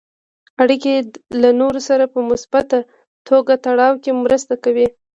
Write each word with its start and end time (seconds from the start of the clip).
اړیکې 0.63 0.93
له 1.41 1.49
نورو 1.59 1.79
سره 1.89 2.03
په 2.13 2.19
مثبته 2.29 2.79
توګه 3.27 3.53
تړاو 3.65 3.95
کې 4.03 4.11
مرسته 4.23 4.53
کوي. 4.63 4.87